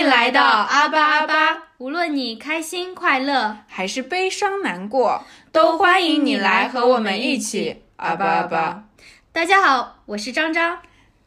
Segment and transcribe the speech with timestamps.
[0.00, 8.84] 迎来到阿巴阿巴，无论你开心快乐，还是悲伤难过，都欢迎你来和我们一起阿巴阿巴。
[9.30, 10.78] 大家好，我是张张，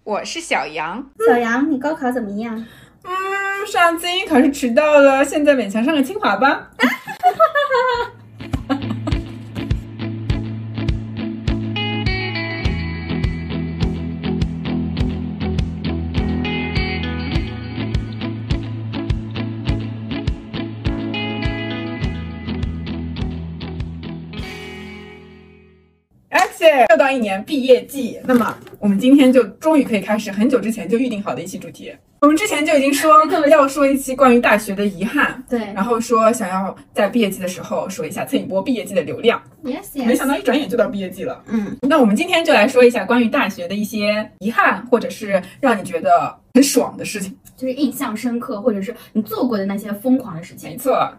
[0.04, 1.08] 我是小杨。
[1.28, 2.66] 小杨，你高考怎么样？
[3.04, 3.14] 嗯，
[3.68, 6.70] 上次英语考试迟到了，现在勉强上个清华吧。
[26.68, 31.94] 又到一年毕业季，那么我们今天就终于可以开始很久之前就预定好的一期主题。
[32.22, 33.12] 我们之前就已经说
[33.52, 39.42] 要说一期关于大学的遗憾，对，然后说想要在毕业季的时候说一下蹭一波毕业季的流量。
[39.62, 41.44] Yes，没想到一转眼就到毕业季了。
[41.48, 50.70] 嗯，那我们今天就来说一下关于大学的一些遗憾，或者是让你觉得很爽的事情，就是印象深刻，或者是你做过的那些疯狂的事情。
[50.70, 51.14] 没错。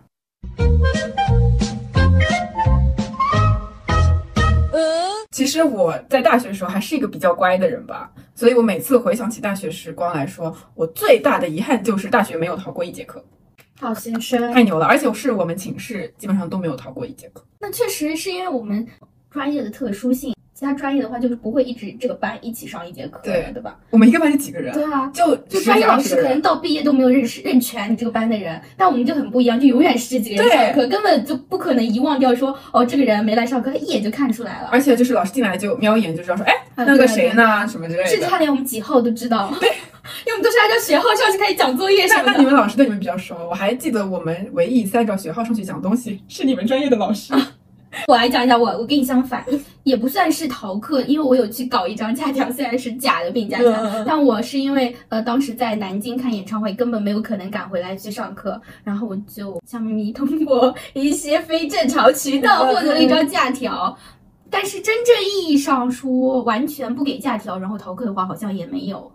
[5.35, 13.21] 其实我在大学的时候还是一个比较乖的人吧，所以我每次回想起大学时光来说，我最大的遗憾就是大学没有逃过一节课。
[13.80, 14.87] 好先生，太牛了！
[14.87, 17.45] 而且是我们寝室基本上都没有逃过一节课。
[17.59, 18.87] 那确实是因为我们
[19.29, 20.32] 专业的特殊性。
[20.65, 23.76] 其他专业的话，就是不会一直这个班一起上一节课，对对吧？
[23.90, 34.70] 我们一个班就几个人，对啊，就就专业老师可能到毕业都没有认识认全你这个班的人，但我们就很不一样，就永远是这几个人上课，根本就不可能遗忘掉说哦，这个人没来上课，他一眼就看出来了。
[34.73, 37.68] 而且就是老师进来就瞄一眼就知道说，哎，那个谁呢？
[37.68, 42.32] 什么之类的，甚至他连我们几号都知道， 对，因为我们都是按照学号上去开始讲作业什么的。
[42.32, 47.35] 那你们老师对你们比较熟，我还记得我们唯一按照学号上去讲东西是你们专业的老师。
[48.09, 49.45] 我来讲一下，我我跟你相反，
[49.82, 63.96] 也不算是逃课，因为我有去搞一张假条，虽然是假的病假条，但我是因为呃当时在南京看演唱会，根本没有可能赶回来去上课，然后我就向咪咪通过一些非正常渠道获得了一张假条，
[64.50, 69.10] 但是真正意义上说完全不给假条，然后逃课的话好像也没有。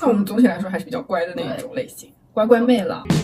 [0.00, 3.04] 那我们总体来说还是比较乖的那一种类型，乖乖妹了。
[3.06, 3.14] 哦，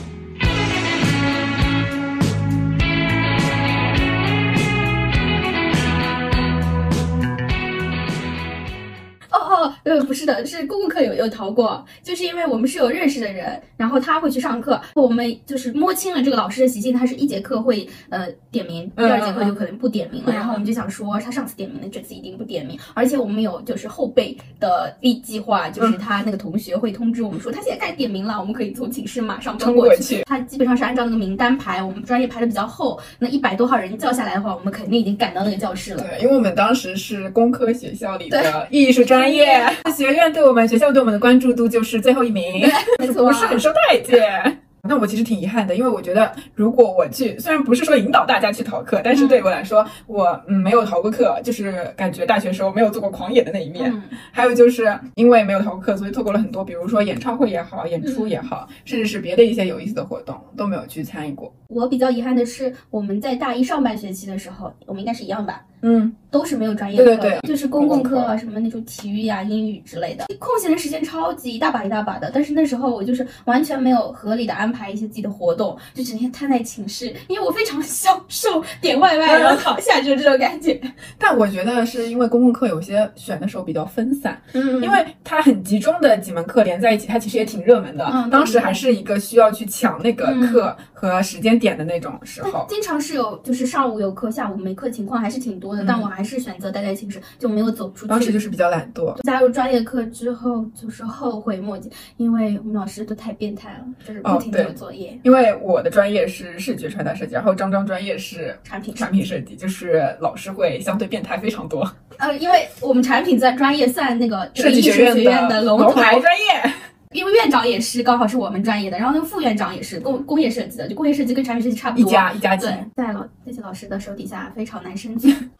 [9.88, 30.22] 呃，不是的，是公共课有有逃过，就是因为我们是有认识的人，然后他会去上课，我们就是摸清了这个老师的习性，他是一节课会呃点名，第二节课就可能不点名了，然后我们就想说他上次点名的，这次一定不点名，而且我们有就是后备的计计划，就是他那个同学会通知我们说他现在该点名了，我们可以从寝室马上冲过去。
[30.26, 36.02] 他基本上是按照那个名单排，我们专业排的比较后，那一百多号人叫下来的话，我们肯定已经赶到那个教室了。
[36.02, 39.64] 对，因为我们当时是工科学校里的艺术专业。
[39.94, 42.68] 学院对我们学校对我们的关注度就是最后一名，
[42.98, 44.58] 没错不是很受待见。
[44.88, 53.92] 那我其实挺遗憾的，因为我觉得如果我去，虽然不是说引导大家去逃课，但是对我来说，我嗯没有逃过课，就是感觉大学时候没有做过狂野的那一面。
[54.32, 61.52] 还有就是因为没有逃过课，所以错过了很多，比如说演唱会也好，演出也好，甚至是别的一些有意思的活动都没有去参与过。
[61.68, 65.62] 我比较遗憾的是，我们在大一上半学期的时候，我们应该是一样吧。
[65.82, 72.30] 嗯，都是没有专业课，对对对，就是公共课啊，什么那种体育呀、英语之类的，空闲的时间超级一大把一大把的。
[72.32, 80.80] 但是那时候我就是完全没有合理的安排一些自己的活动，就整天瘫在寝室，因为我非常享受点外卖 然后躺下就是这种感觉。
[81.18, 88.04] 但我觉得是因为公共课有些选的时候比较分散，嗯，因为它很集中的几门课连在一起，它其实也挺热门的。
[88.12, 96.38] 嗯，当时还是一个需要去抢那个课和时间点的那种时候，经常是有就是上午有课，下午没课情况还是挺多的，但我还是。
[96.38, 98.08] 选择待在寝室就没有走出去。
[98.08, 99.12] 当时就是比较懒惰。
[99.22, 105.18] 加入专业课之后就是后悔莫及，因为我们老师都太变态了，就是不停的有作业。
[105.24, 111.90] 因为我的专业是视觉传达设计，然后张张专业是产品产品设计，就是老师会相对变态非常多。
[112.18, 116.72] 呃，因为我们产品在专业算那个 设计学院的龙头专业。
[117.12, 122.06] 因为院长也是刚好是我们专业的，然后那个副院长也是工工业设计的，就工业设计跟产品设计差不多。
[122.06, 125.50] 一家一家对，在老那些老师的手底下非常难生存。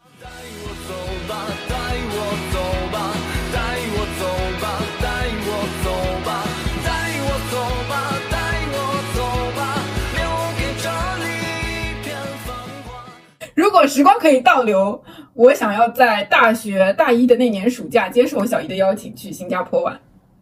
[13.55, 15.01] 如果时光可以倒流，
[15.33, 19.93] 我想要在大学大一的那年暑假接受小姨的邀请去新加坡玩。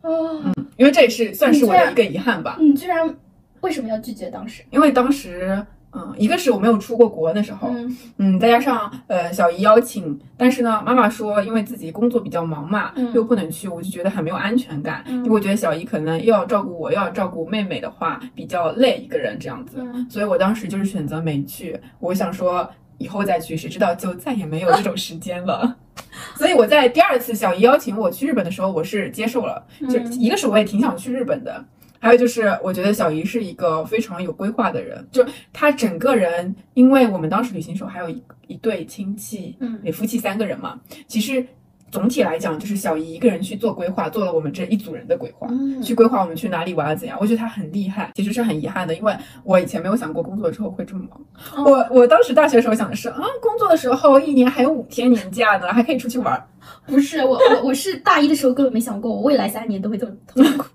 [0.02, 2.58] 哦，嗯，因为这也是算是我的一个遗憾吧。
[2.60, 3.16] 你居然
[3.62, 4.30] 为什么要拒绝？
[4.30, 5.64] 当时因为当时
[5.94, 21.80] 嗯，一个是我没有出过国的时候，嗯嗯，再加上呃小姨邀请，但是呢，妈妈说因为自己工作比较忙嘛，嗯又不能去，我就觉得很没有安全感，嗯因为我觉得小姨可能又要照顾我，又要照顾妹妹的话，比较累一个人这样子，嗯所以我当时就是选择没去。
[22.00, 25.78] 我想说以后再去，谁知道就再也没有这种时间了。
[26.36, 29.66] 所以我在第二次小姨邀请我去日本的时候，我是接受了。
[29.90, 31.64] 就嗯一个是我也挺想去日本的，
[32.08, 41.46] 还有就是我觉得小姨是一个非常有规划的人，就她整个人，因为我们当时旅行时候还有一一对亲戚，嗯也夫妻三个人嘛，其实
[41.92, 45.48] 总体来讲就是小姨一个人去做规划，做了我们这一组人的规划。
[45.50, 47.18] 嗯去规划我们去哪里玩啊怎样？
[47.22, 51.22] 我觉得她很厉害，其实是很遗憾的，因为我以前没有想过工作之后会这么忙。
[51.56, 56.42] 哦我我当时大学的时候想的是啊，工作的时候一年还有五天年假呢，还可以出去玩。
[56.86, 60.66] 不是我我我是大一的时候根本没想过我未来三年都会这么痛苦。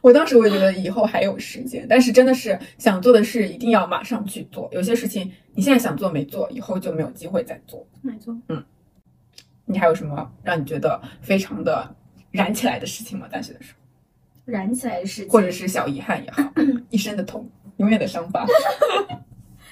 [0.00, 4.68] 我当时我也觉得以后还有时间，但是真的是想做的事一定要马上去做。
[4.72, 7.86] 有些事情你现在想做没做，以后就没有机会再做。
[8.02, 8.64] 没错，嗯
[9.66, 11.94] 你还有什么让你觉得非常的
[12.30, 13.28] 燃起来的事情吗？
[13.30, 16.42] 大学的时候，燃起来的事情，或者是小遗憾也好，
[16.90, 18.44] 一身的痛，永远的伤疤。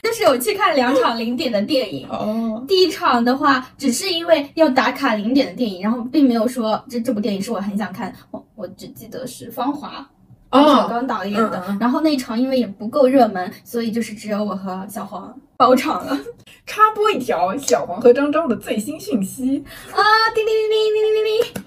[0.01, 2.09] 就是有去看两场零点的电影。
[2.09, 10.07] 哦，第一场的话，只是因为要打卡零点的电影，然后并没有说这这部电影是我很想看，我我只记得是《芳华》，冯
[10.51, 11.77] 小哦，刚导演的。
[11.79, 16.19] 然后那场因为也不够热门，所以就是只有我和小黄包场了。
[16.67, 20.01] 插播一条小黄和张张的最新讯息，啊，
[20.35, 21.65] 叮叮叮叮叮叮叮！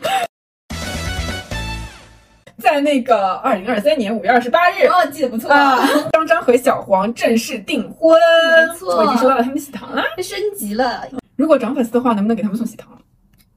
[2.57, 4.85] 在那个二零二三年五月二十八日。
[4.85, 5.79] 哦，记得不错啊，
[6.11, 10.03] 张张和小黄正式订婚，没错我已经收到了他们喜糖了。
[10.21, 11.03] 升级了，
[11.35, 12.87] 如果涨粉丝的话，能不能给他们送喜糖？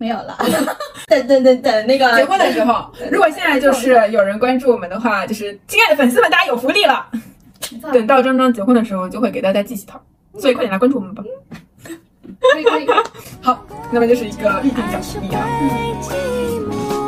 [0.05, 0.37] 没有了。
[1.07, 7.07] 等等等等，那个结婚的时候，如果现在就是有人关注我们的话，就是亲爱的粉丝们，大家有福利了。
[7.91, 9.99] 等到张张结婚的时候，就会给大家寄喜糖，
[10.39, 11.25] 所以快点来关注我们吧。
[12.53, 12.87] 可以可以，
[13.41, 15.49] 好，那么就是一个预定奖福利啊。
[16.03, 17.04] 寂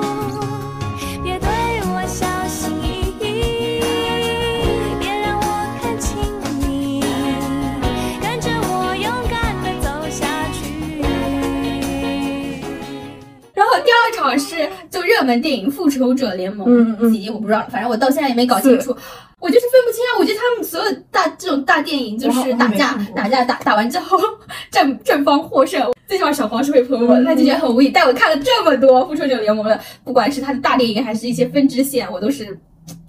[15.26, 18.96] 就热门电影《复仇者联盟几集我不知道，反正我到现在也没搞清楚。
[19.38, 20.10] 我就是分不清啊！
[20.18, 24.18] 我觉得他们所有大这种大电影就是打架打架打打完之后
[24.70, 27.90] 正正方获胜，最起码小黄是会喷我的，他就觉得很无语。
[27.90, 32.58] 但我看了这么多《复仇者联盟》的，不管是他的大电影还是一些分支线，我都是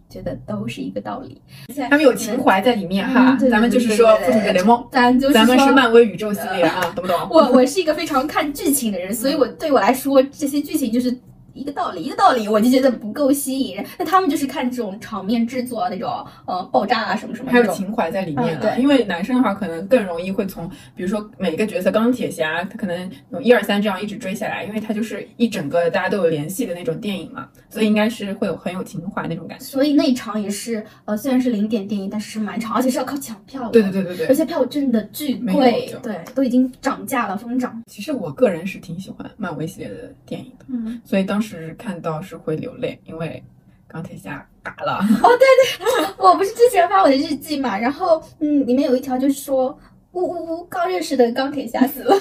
[0.10, 1.42] 觉得都是一个道理。
[1.90, 7.16] 他们有情怀在里面哈咱们就是说复仇者联盟，咱就是咱们是说漫威宇宙系列啊， 懂不懂？
[7.31, 11.18] 我我是一个非常看剧情的人，所以我对我来说这些剧情就是
[11.57, 13.86] 一个道理一个道理，我就觉得不够吸引人。
[14.00, 17.57] 那他们就是看这种场面制作那种呃爆炸啊什么什么还。
[17.57, 29.65] 有情怀在里面对因为男生的话，可能更容易会从，比如说每一个角色，钢铁侠，他可能从一二三这样一直追下来，因为他就是一整个大家都有联系的那种电影嘛，所以应该是会有很有情怀那种感觉。
[29.65, 33.71] 所以那一场也是呃，虽然是零点电影，但是是满场，而且是要靠抢票的。
[33.71, 34.33] 对对对对对而。
[34.38, 37.81] 且票真的巨贵对，都已经涨价了，疯涨。
[37.88, 41.47] 其实我个人是挺喜欢漫威系列的电影的，嗯，所以当时
[41.78, 43.44] 看到是会流泪，因为
[43.88, 45.00] 钢铁侠嘎了。
[45.24, 49.78] 哦，对对我不是之前发我的日记嘛，然后嗯，里面有一条就是说，
[50.12, 52.16] 呜呜呜，刚认识的钢铁侠死了。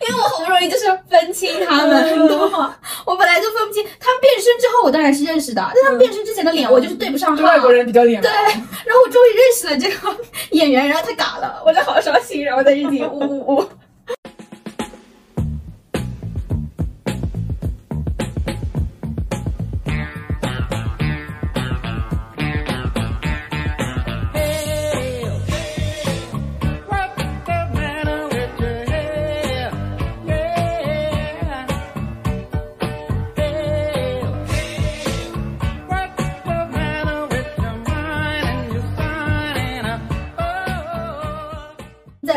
[0.00, 2.76] 因为我好不容易就是分清他们，你懂吗？
[3.06, 10.16] 我本来就分不清，他们变身之后我当然是认识的，但他们变身之前的脸我就是对不上外国人比较脸对，然后我终于认识了这个
[10.52, 13.68] 演员，然后他嘎了，我就好伤心，然后在日记里呜呜呜。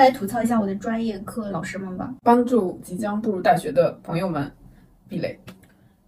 [0.05, 4.51] 来吐槽一下我的专业课老师们吧，帮助即将步入大学的朋友们
[5.09, 5.39] 避雷。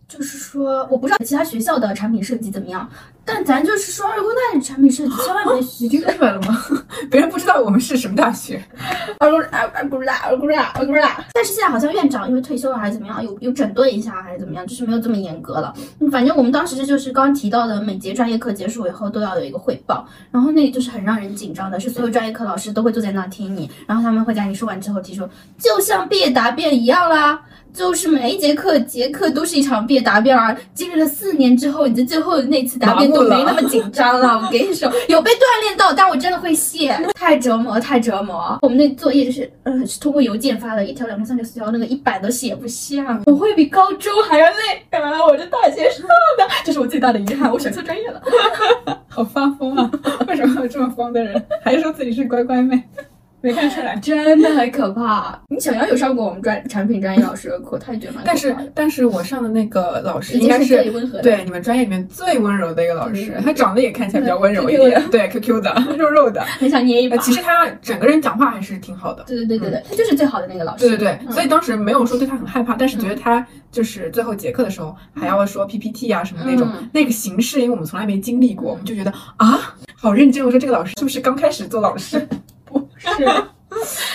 [0.08, 2.88] 就是说，我不知道其他学校的产品设计怎么样，
[3.28, 6.58] 但咱就是说二工大的产品设计千万别学你听出来了吗？
[7.12, 8.64] 别人不知道我们是什么大学。
[9.20, 11.24] 二工二二工大二工大二工大。
[11.34, 15.74] 但是现在好像院长因为退休了还是怎么样，有有整顿一下还是怎么样，就是没有这么严格了。
[16.00, 25.28] 嗯反正我们当时就是刚刚提到的，每节专业课结束以后都要有一个汇报，然后那个就是很让人紧张的，是所有专业课老师都会坐在那听你，然后他们会在你说完之后提出，
[25.60, 27.42] 就像毕业答辩一样啦。
[27.74, 30.56] 就是每一节课节课都是一场毕业答辩啊！
[30.74, 33.54] 经历了四年之后，你的最后那次答辩都没那。
[33.58, 34.38] 么紧张了。
[34.38, 38.58] 我跟你说，有被锻炼到，但我真的会谢， 太折磨，太折磨。
[38.62, 44.86] 我们那作业就是，呃，是通过邮件发的，一条、两条、三条、四条，那个一版都写不下，我会比高中还要累。
[44.92, 46.04] 啊，我这大学上
[46.38, 48.22] 的，这是我最大的遗憾，我选错专业了。
[49.10, 49.90] 好发疯啊！
[50.28, 51.44] 为什么有这么疯的人？
[51.64, 52.84] 还说自己是乖乖妹，
[53.42, 53.96] 没看出来。
[54.02, 55.40] 真的很可怕。
[55.50, 60.76] 你小杨有上过我们专产品专业老师的课，他也觉得蛮可怕但是但是我上的那个老师应该是
[61.22, 66.42] 对你们专业里面最温柔的一个老师，他长得也看起来比较温柔一点，对 QQ 的 肉肉的。
[66.42, 67.22] 很想捏一把呃。
[67.22, 69.24] 其实他整个人讲话还是挺好的。
[69.26, 70.88] 对对对对对，他就是最好的那个老师。
[70.88, 80.44] 对对对，嗯所以当时没有说对他很害怕，但是觉得他就是最后结课的时候还要说 PPT 啊什么那种、嗯那个形式，因为我们从来没经历过，我们就觉得啊好认真。
[80.46, 82.28] 我说这个老师是不是刚开始做老师？
[82.98, 83.10] 是，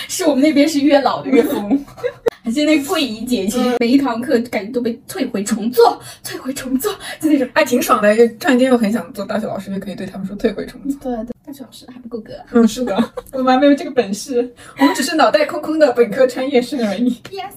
[0.07, 1.85] 是我们那边是越老的越疯。
[2.51, 7.47] 现在桂姨姐其实每一堂课感觉都被退回重做，退回重做，就那种。
[7.53, 8.13] 哎，挺爽的。
[8.37, 10.99] 突然间又很想做大学老师，就可以对他们说退回重做。
[11.01, 12.33] 对对，大学老师还不够格。
[12.51, 12.95] 嗯，是的，
[13.31, 17.09] 我们还没有这个本事，我们只是脑袋空空的本科专业生而已。
[17.31, 17.53] Yes。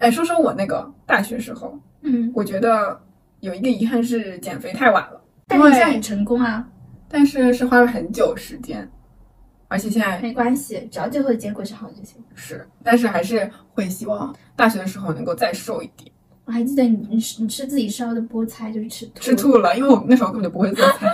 [0.00, 3.00] 哎，说说我那个大学时候，嗯，我觉得
[3.40, 6.66] 有一个遗憾是减肥太晚了，但是你现在很成功啊，
[7.08, 8.90] 但是是花了很久时间，
[9.68, 12.16] 而且现在没关系，只要最后的结果是好就行。
[12.34, 16.10] 是，但是还是会希望大学的时候能够再瘦一点。
[16.46, 21.06] 我还记得你你吃你吃自己烧的菠菜就是吃吐吃吐了，因为我那时候根本就不会做菜，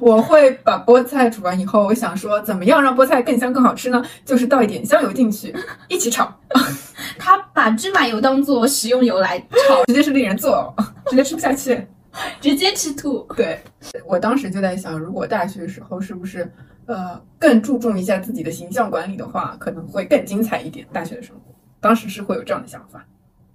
[0.00, 4.04] 我会把菠菜煮完以后，我想说怎么样让菠菜更香更好吃呢？
[4.24, 5.54] 就是倒一点香油进去，
[5.88, 6.32] 一起炒，
[7.18, 11.86] 他把芝麻油当做食用油来炒，直接是令人作呕，直接吃不下去。
[12.42, 13.26] 直接吃吐。
[13.34, 13.58] 对
[14.06, 16.52] 我当时就在想，如果大学时候是不是
[16.84, 21.54] 呃更注重一下自己的形象管理的话，可能会更精彩一点大学的生活。
[21.80, 23.02] 当时是会有这样的想法，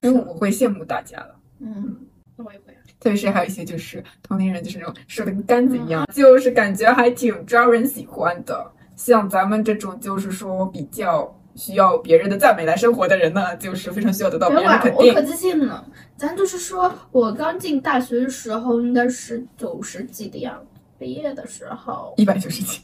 [0.02, 1.36] 因为我会羡慕大家了。
[1.60, 1.98] 嗯，
[2.36, 2.77] 那我也会啊。
[3.00, 8.72] 特别是还有一些就是同龄人，就是那种瘦的跟杆子一样，就是感觉还挺招人喜欢的。
[8.96, 15.22] 像咱们这种就是说比较需要别人的赞美来生活的人呢，就是非常需要得到别人的肯定我可。
[15.22, 15.88] 自信了。
[16.16, 22.82] 咱就是说，我刚进大学的时候应该是九十几的样子，毕业的时候一百九十几，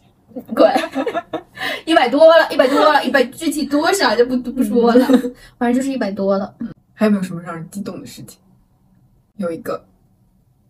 [0.54, 0.72] 滚，
[1.86, 5.08] 一百多了，一百多了，一百具体多少就不不说了，
[5.58, 6.54] 反正就是一百多了。
[6.94, 8.40] 还有没有什么让人激动的事情？
[9.38, 9.84] 有一个，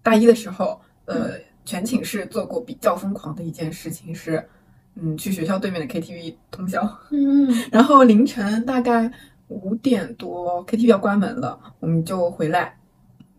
[0.03, 1.31] 大一的时候，呃，
[1.65, 4.47] 全寝室做过比较疯狂的一件事情是，
[4.95, 6.81] 嗯，去学校对面的 KTV 通宵。
[7.09, 9.09] 嗯， 然后凌晨大概
[9.47, 12.77] 五点多，KTV 要关门了，我们就回来，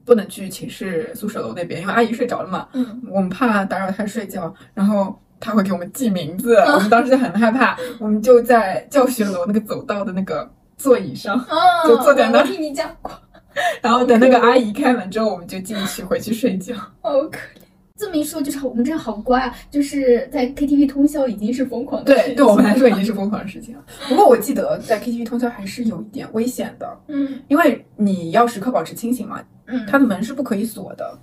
[0.04, 13.10] 不能去寝室宿舍楼那边，因为阿姨睡着了嘛，嗯，我们怕打扰她睡觉，然后她会给我们记名字， 我们当时就很害怕，我们就在教学楼那个走道的那个座椅上，哦就坐在那我听你讲过，
[13.82, 16.74] 然后等那个阿姨开门之后，我们就进去回去睡觉。
[17.00, 17.62] 好可怜。
[17.96, 19.54] 这么一说，就是我们真的好乖啊！
[19.70, 23.84] 就是在 KTV 通宵已经是疯狂的事对，情对我们来说已经是疯狂的事情了。
[24.08, 31.16] 不过我记得在 KTV 通宵还是有一点危险的，嗯因为你要时刻保持清醒嘛，嗯，它的门是不可以锁的，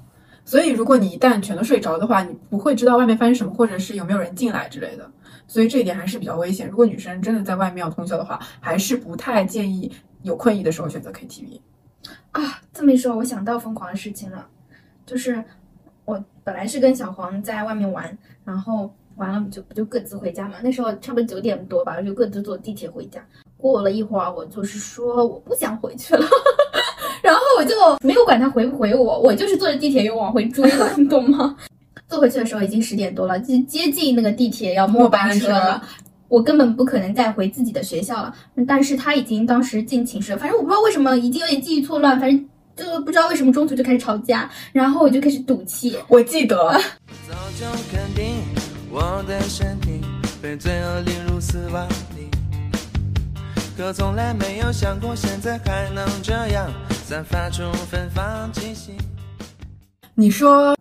[0.45, 5.11] 所以如果你一旦全都睡着的话，你不会知道外面发生什么，或者是有没有人进来之类的。
[5.47, 6.69] 所以这一点还是比较危险。
[6.69, 11.59] 如果女生真的在外面要通宵的话，还是不太建议有困意的时候选择 KTV。
[12.31, 14.47] 啊，这么一说，我想到疯狂的事情了，
[15.05, 15.43] 就是
[16.05, 20.55] 我本来是跟小黄在外面玩，然后完了就不就各自回家嘛。
[20.63, 23.21] 那时候差不多九点多吧，就各自坐地铁回家。
[23.57, 26.25] 过了一会儿，我就是说我不想回去了，
[27.21, 31.55] 然后我就没有管他回不回我，我就是坐着地铁又往回追了，你懂吗？
[32.07, 35.81] 坐回去的时候已经十点多了，就接近那个地铁要末班车了。
[36.31, 38.33] 我根本不可能再回自己的学校了，
[38.65, 46.55] 但是他已经当时进寝室了，反正我不知道为什么，已经有点记忆错乱，反正就不知道为什么中途就开始吵架，然后我就开始赌气，我记得
[47.27, 48.37] 早就肯定
[48.89, 49.99] 我的身体
[50.41, 51.85] 被罪恶淋入死亡
[52.15, 52.29] 里，
[53.75, 56.71] 可从来没有想过现在还能这样
[57.03, 58.93] 散发出芬芳气息。
[60.15, 60.77] 你说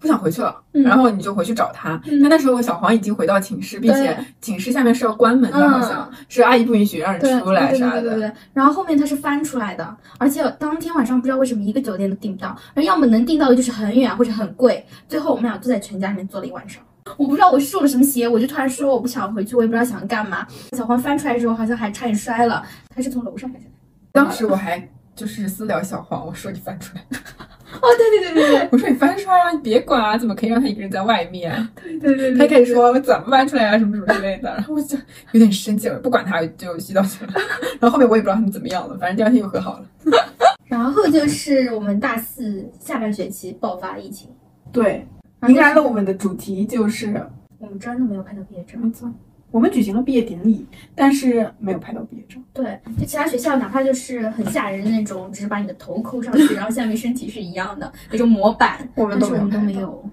[0.00, 2.00] 不想回去了，嗯然后你就回去找他。
[2.06, 8.00] 嗯但那时候小黄已经回到寝室，并且寝室下面是要关门的，嗯好像是阿姨不允许让对人出来啥的。
[8.00, 8.32] 对对对。
[8.54, 14.84] 然后后面他是翻出来的，而且当天晚上不知道为什么一个酒店都订不到，而要么能订到的就是很远或者很贵。
[15.06, 16.82] 最后我们俩就在全家里面坐了一晚上。
[17.16, 20.46] 我不知道我受了什么邪，我就突然说我不想回去，我也不知道想干嘛。
[20.76, 22.64] 小黄翻出来的时候好像还差点摔了，
[22.94, 23.72] 他是从楼上翻下来。
[24.12, 27.04] 当时我还就是私聊小黄，我说你翻出来，
[27.80, 31.68] 哦，对对对对对我说你翻出来啊，你别管啊，怎么可以让他一个人在外面？
[31.82, 34.96] 对对对他开始说我怎么翻出来啊，什么什么之类的，然后我就
[35.32, 37.32] 有点生气了，不管他就洗澡去了。
[37.80, 39.86] 然后后面我也不知道他们怎么样了，反正第二天又和好了。
[40.66, 44.28] 然后就是我们大四下半学期爆发疫情，
[44.70, 45.06] 对，
[45.48, 47.06] 迎来了我们的主题就是，
[47.58, 48.78] 我们真的没有拍到毕业照。
[48.78, 49.12] 没错，
[49.50, 52.40] 我们举行了毕业典礼，但是没有拍到毕业照。
[52.52, 60.04] 对，就其他学校哪怕就是很吓人的那种，只是把你的头扣上去，然后下面身体是一样的那种模板， 我们都我们都没有。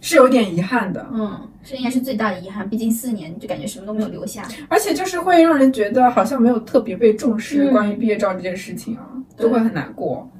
[0.00, 4.46] 是有点遗憾的，嗯，这应该是最大的遗憾，毕竟四年就感觉什么都没有留下。
[4.68, 10.30] 而且就是会让人觉得好像没有特别被重视嗯关于毕业照这件事情啊，对就会很难过。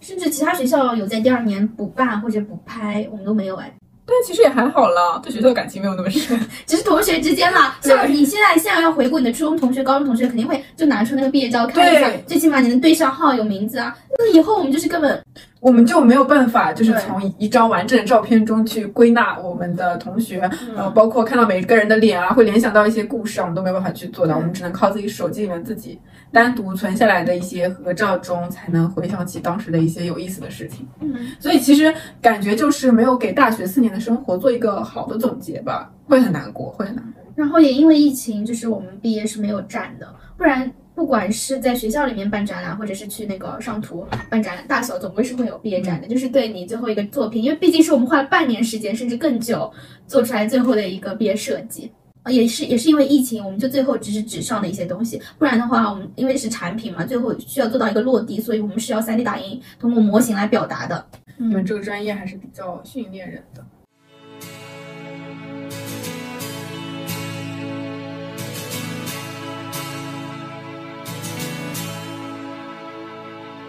[0.00, 3.72] 甚至其他学校有在第二年补办或者补拍，我们都没有哎。
[4.04, 6.38] 但其实也还好啦，对学校的感情没有那么深。
[6.66, 13.96] 只是同学之间嘛，像你现在现在要回顾你的初中同学、高中同学，肯定会就拿出那个毕业照看一下，最起码你能对上号、有名字啊。
[14.18, 15.22] 那以后我们就是根本
[15.62, 20.76] 我们就没有办法，就是从一张完整的照片中去归纳我们的同学，嗯。
[20.76, 26.00] 呃，包括看到每个人的脸啊，会联想到一些故事啊，我们都没有办法去做到，我们只能靠自己手机里面自己
[26.32, 30.84] 单独存下来的一些合照中，才能回想起当时的一些有意思的事情。
[30.98, 37.22] 嗯，所以其实感觉就是没有给大学四年的生活做一个好的总结吧，会很难过，会很难过。
[37.36, 49.72] 然后也因为疫情，就是我们毕业是没有展的，不然不管是在学校里面办展览，或者是去那个上图办展览，大小总归是会有毕业展的，就是对你最后一个作品，因为毕竟是我们花了半年时间甚至更久
[50.06, 51.90] 做出来最后的一个毕业设计。
[52.24, 61.04] 呃也是也是因为疫情，我们就最后只是纸上的一些东西，不然的话，我们因为是产品嘛，最后需要做到一个落地，所以我们是要 3D 打印，通过模型来表达的。
[61.36, 63.64] 你们这个专业还是比较训练人的。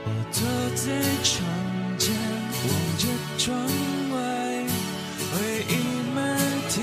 [0.06, 0.46] 我坐
[0.76, 0.92] 在
[1.24, 1.48] 窗
[1.98, 2.14] 前，
[2.66, 2.68] 望
[2.98, 3.08] 着
[3.38, 3.56] 窗
[4.12, 4.16] 外，
[5.32, 5.72] 回忆
[6.14, 6.76] 漫天。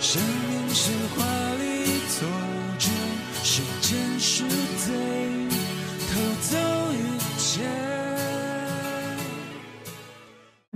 [0.00, 1.22] 生命是华
[1.60, 2.26] 丽错
[2.80, 2.90] 觉，
[3.44, 4.42] 时间是
[4.76, 4.92] 贼，
[6.10, 6.58] 偷走
[6.94, 6.96] 一
[7.38, 7.62] 切。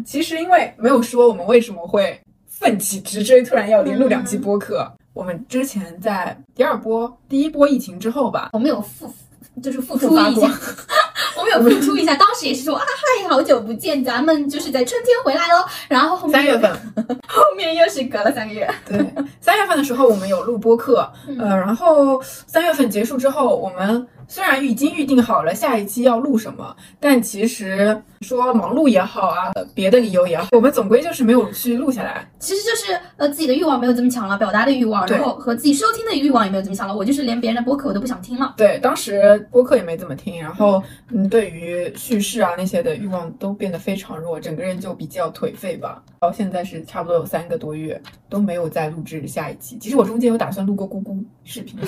[0.04, 4.92] 其实因为没有说我们为什么会奋起直追，突然要连录两期播客。
[5.12, 9.12] 我们之前在第二波、第一波疫情之后吧，我们有付，
[9.60, 10.48] 就是付复出一下，
[11.36, 12.14] 我们有付出一下。
[12.14, 15.64] 当时也是说啊，嗨，好久不见，咱们就是在春天回来喽。
[15.88, 16.70] 然后后面三月份，
[17.28, 18.68] 后面又是隔了三个月。
[18.86, 18.98] 对，
[19.40, 32.26] 三月份的时候我们有录播课，呃，然后三月份结束之后，我们虽然已经预定好了下一期要录什么，但其实说忙碌也好啊，呃别的理由也好，我们总归就是没有去录下来。
[32.38, 36.96] 其实就是呃自己的欲望没有这么强了，表达的欲望，然后和自己收听的欲望也没有这么强了。
[36.96, 38.54] 我就是连别人的播客我都不想听了。
[38.56, 46.02] 对，当时播客也没怎么听，然后嗯，对于叙事啊那些的欲望都变得非常弱，整个人就比较颓废吧。
[46.20, 49.76] 到现在是差不多有三个多月都没有再录制下一期。
[49.78, 51.78] 其实我中间有打算录过咕咕视频，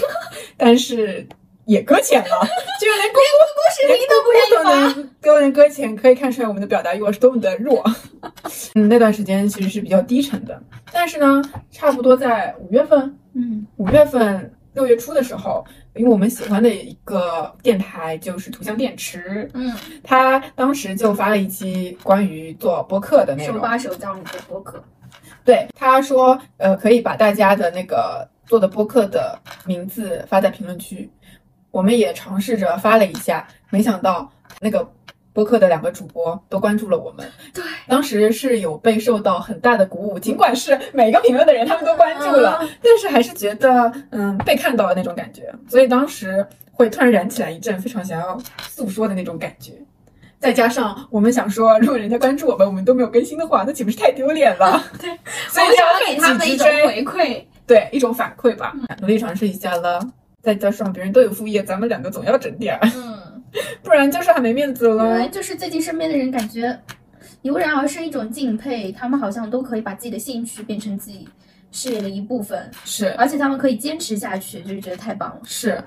[0.58, 1.26] 但是
[1.66, 2.40] 也搁浅了，
[2.80, 5.00] 就连咕咕视频都不愿意都发。
[5.00, 7.82] 能都能搁浅，可以看出来我们的表达欲望是多么的弱。
[8.74, 10.60] 嗯，那段时间其实是比较低沉的，
[10.92, 19.72] 但是呢，差不多在五月份，嗯五月份六月初的时候，因为我们喜欢的一个电台就是图像电池，嗯，
[20.02, 23.56] 他当时就发了一期关于做播客的内容。
[23.56, 24.82] 手把手教你做播客。
[25.44, 31.08] 对，他说，呃，可以把大家的那个做的播客的名字发在评论区。
[31.74, 34.88] 我们也尝试着发了一下，没想到那个
[35.32, 37.28] 播客的两个主播都关注了我们。
[37.52, 49.72] 对，当时是有被受到很大的鼓舞，尽管是每个评论的人他们都关注了，嗯但是还是觉得嗯被看到了那种感觉，所以当时会突然燃起来一阵非常想要诉说的那种感觉。
[50.38, 54.80] 再加上我们想说，如果人家关注我们，我们都没有更新的话，那岂不是太丢脸了？
[55.00, 55.10] 对，
[55.48, 57.42] 所以要给他们一种回馈。
[57.66, 59.98] 对一种反馈吧，努力尝试一下了。
[60.44, 63.42] 再加上别人都有副业，咱们两个总要整点儿，嗯，
[63.82, 65.28] 不然就是很没面子原来了。
[65.30, 66.78] 就是最近身边的人感觉
[67.42, 71.26] 油然而生一种敬佩，他们好像都可以把自己的兴趣变成自己
[71.72, 75.40] 事业的一部分，是而且他们可以坚持下去，就是觉得太棒了。
[75.44, 75.82] 是，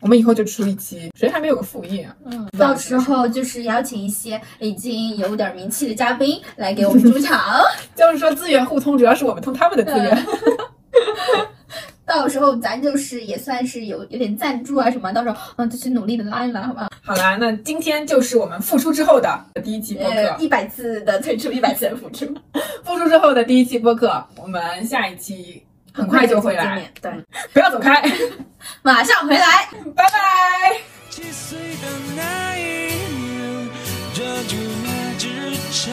[0.00, 2.16] 我们以后就出一期，谁还没有个副业啊？
[2.26, 7.62] 嗯，到时候就是邀请一些已经有点名气的嘉宾来给我们主场，
[7.94, 10.26] 就是说资源互通，主要是我们通他们的资源。
[12.16, 16.88] 到时候咱就是也算是有有点赞助啊什么，到时候嗯就去努力的拉一拉，好吧？
[17.02, 20.16] 好啦，那今天就是我们复出之后的第一期播客。
[20.16, 22.24] 呃，一百次的退出，一百次的复出，
[22.84, 27.12] 复出之后的第一期播客，我们下一期很快就会来，见面，对，
[27.52, 28.02] 不要走开，
[28.82, 29.68] 马上回来。
[29.94, 30.78] 拜拜。
[31.10, 33.68] 七岁的那一年，
[34.14, 35.28] 抓住那只
[35.72, 35.92] 蝉，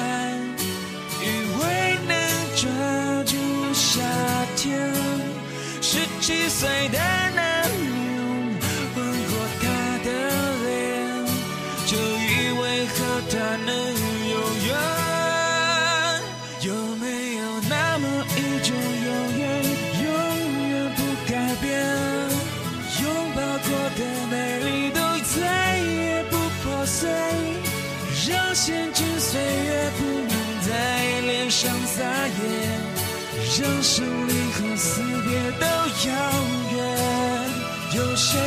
[1.22, 1.26] 以
[1.60, 2.16] 为能
[2.56, 4.02] 抓住夏
[4.56, 5.31] 天。
[5.94, 6.98] 十七岁的
[7.36, 7.70] 男人
[8.96, 9.64] 吻过她
[10.06, 10.10] 的
[10.64, 10.72] 脸，
[11.86, 12.96] 就以为和
[13.30, 13.70] 她能
[14.32, 14.34] 永
[14.68, 14.70] 远。
[16.62, 18.72] 有没有那么一种
[19.06, 19.44] 永远，
[20.06, 20.08] 永
[20.70, 21.00] 远不
[21.30, 21.70] 改变？
[23.02, 23.04] 拥
[23.36, 24.00] 抱过的
[24.32, 24.98] 美丽都
[25.36, 27.12] 再也不破碎，
[28.30, 30.70] 让陷进岁月不能在
[31.20, 32.00] 脸上撒
[32.40, 32.40] 野，
[33.60, 34.31] 让生命
[34.84, 35.66] 死别都
[36.10, 36.12] 遥
[36.74, 36.82] 远。
[37.94, 38.40] 有谁